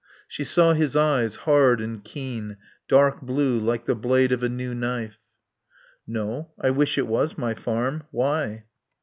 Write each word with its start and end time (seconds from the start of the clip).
She 0.27 0.43
saw 0.43 0.73
his 0.73 0.95
eyes, 0.95 1.35
hard 1.45 1.79
and 1.79 2.03
keen, 2.03 2.57
dark 2.87 3.21
blue, 3.21 3.59
like 3.59 3.85
the 3.85 3.93
blade 3.93 4.31
of 4.31 4.41
a 4.41 4.49
new 4.49 4.73
knife. 4.73 5.19
"No. 6.07 6.49
I 6.59 6.71
wish 6.71 6.97
it 6.97 7.05
was 7.05 7.37
my 7.37 7.53
farm. 7.53 8.05
Why?" 8.09 8.63